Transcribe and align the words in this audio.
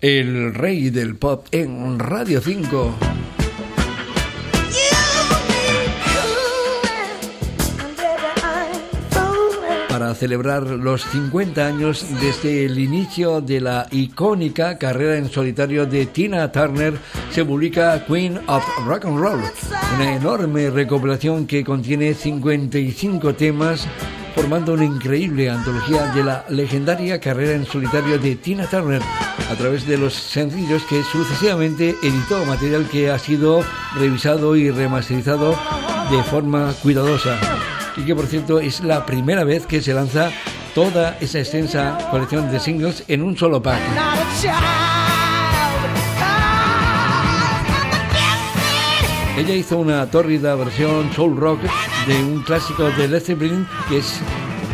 el 0.00 0.54
rey 0.54 0.88
del 0.88 1.16
pop 1.16 1.46
en 1.50 1.98
Radio 1.98 2.40
5. 2.40 2.94
Para 9.90 10.14
celebrar 10.14 10.62
los 10.62 11.02
50 11.02 11.66
años 11.66 12.06
desde 12.20 12.64
el 12.64 12.78
inicio 12.78 13.42
de 13.42 13.60
la 13.60 13.86
icónica 13.90 14.78
carrera 14.78 15.18
en 15.18 15.28
solitario 15.28 15.84
de 15.84 16.06
Tina 16.06 16.50
Turner, 16.50 16.94
se 17.30 17.44
publica 17.44 18.06
Queen 18.06 18.40
of 18.46 18.64
Rock 18.86 19.04
and 19.04 19.18
Roll, 19.18 19.40
una 19.96 20.16
enorme 20.16 20.70
recopilación 20.70 21.46
que 21.46 21.62
contiene 21.62 22.14
55 22.14 23.34
temas 23.34 23.86
formando 24.34 24.74
una 24.74 24.84
increíble 24.84 25.50
antología 25.50 26.06
de 26.12 26.24
la 26.24 26.44
legendaria 26.48 27.20
carrera 27.20 27.52
en 27.52 27.66
solitario 27.66 28.18
de 28.18 28.36
Tina 28.36 28.66
Turner 28.66 29.02
a 29.50 29.54
través 29.54 29.86
de 29.86 29.98
los 29.98 30.14
sencillos 30.14 30.82
que 30.84 31.02
sucesivamente 31.02 31.96
editó, 32.02 32.44
material 32.44 32.86
que 32.90 33.10
ha 33.10 33.18
sido 33.18 33.64
revisado 33.96 34.56
y 34.56 34.70
remasterizado 34.70 35.56
de 36.10 36.22
forma 36.24 36.72
cuidadosa 36.82 37.38
y 37.96 38.02
que 38.02 38.14
por 38.14 38.26
cierto 38.26 38.60
es 38.60 38.80
la 38.80 39.04
primera 39.06 39.44
vez 39.44 39.66
que 39.66 39.82
se 39.82 39.94
lanza 39.94 40.30
toda 40.74 41.16
esa 41.20 41.40
extensa 41.40 41.98
colección 42.10 42.50
de 42.50 42.60
singles 42.60 43.04
en 43.08 43.22
un 43.22 43.36
solo 43.36 43.62
pack. 43.62 43.80
Ella 49.40 49.54
hizo 49.54 49.78
una 49.78 50.04
tórrida 50.10 50.54
versión 50.54 51.10
soul 51.14 51.34
rock 51.34 51.60
de 52.06 52.14
un 52.22 52.42
clásico 52.42 52.90
de 52.90 53.08
Led 53.08 53.22
Zeppelin 53.22 53.66
que 53.88 53.96
es 53.96 54.20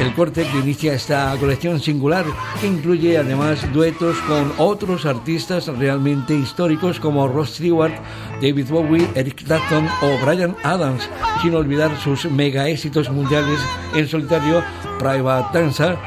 el 0.00 0.14
corte 0.14 0.46
que 0.46 0.58
inicia 0.60 0.94
esta 0.94 1.36
colección 1.40 1.80
singular 1.80 2.24
que 2.60 2.68
incluye 2.68 3.18
además 3.18 3.60
duetos 3.72 4.16
con 4.18 4.52
otros 4.58 5.04
artistas 5.04 5.66
realmente 5.66 6.36
históricos 6.36 7.00
como 7.00 7.26
Ross 7.26 7.56
Stewart, 7.56 7.92
David 8.40 8.68
Bowie, 8.68 9.08
Eric 9.16 9.44
Clapton 9.44 9.88
o 10.00 10.24
Brian 10.24 10.54
Adams, 10.62 11.10
sin 11.42 11.56
olvidar 11.56 11.98
sus 11.98 12.26
mega 12.26 12.68
éxitos 12.68 13.10
mundiales 13.10 13.58
en 13.96 14.06
solitario 14.06 14.62
Private 15.00 15.58
Dancer, 15.58 15.98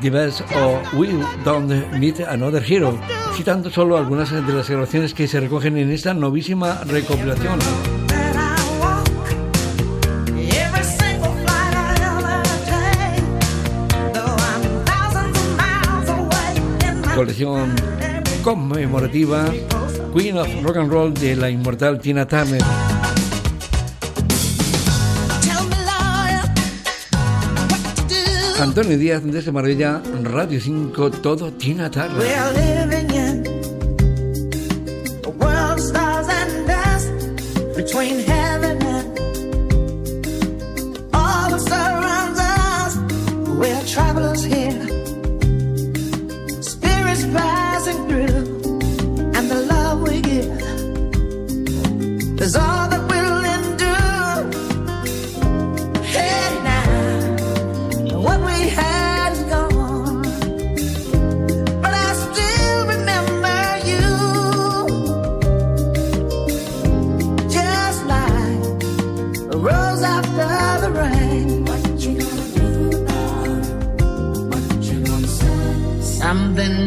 Best 0.00 0.42
o 0.54 0.80
We 0.96 1.08
Don't 1.44 1.68
Need 1.98 2.20
Another 2.20 2.62
Hero, 2.64 2.96
citando 3.34 3.70
solo 3.70 3.96
algunas 3.96 4.30
de 4.30 4.52
las 4.52 4.70
grabaciones 4.70 5.14
que 5.14 5.26
se 5.26 5.40
recogen 5.40 5.76
en 5.78 5.90
esta 5.90 6.14
novísima 6.14 6.84
recopilación. 6.84 7.58
Colección 17.14 17.74
conmemorativa 18.42 19.46
Queen 20.12 20.36
of 20.36 20.48
Rock 20.62 20.76
and 20.78 20.90
Roll 20.90 21.14
de 21.14 21.36
la 21.36 21.48
inmortal 21.48 22.00
Tina 22.00 22.26
Turner. 22.26 22.62
Antonio 28.60 28.98
Díaz 28.98 29.22
desde 29.24 29.52
Marbella, 29.52 30.02
Radio 30.22 30.60
5, 30.60 31.10
todo 31.10 31.52
Tina 31.52 31.90
Turner. 31.90 32.22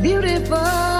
beautiful. 0.00 0.91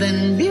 then 0.00 0.38
be 0.38 0.49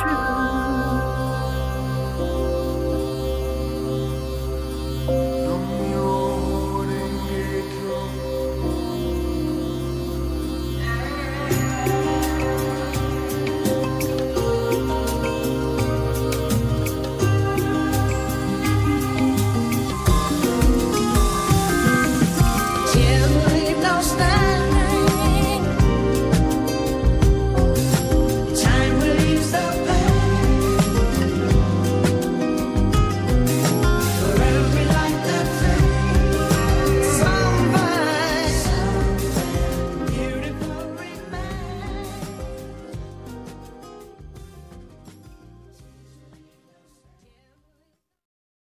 去 0.00 0.99